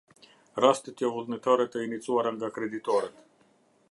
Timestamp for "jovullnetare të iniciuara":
1.05-2.33